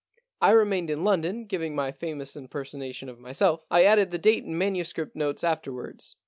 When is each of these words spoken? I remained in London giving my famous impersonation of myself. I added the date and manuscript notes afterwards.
I 0.41 0.49
remained 0.53 0.89
in 0.89 1.03
London 1.03 1.45
giving 1.45 1.75
my 1.75 1.91
famous 1.91 2.35
impersonation 2.35 3.07
of 3.07 3.19
myself. 3.19 3.63
I 3.69 3.83
added 3.83 4.09
the 4.09 4.17
date 4.17 4.43
and 4.43 4.57
manuscript 4.57 5.15
notes 5.15 5.43
afterwards. 5.43 6.15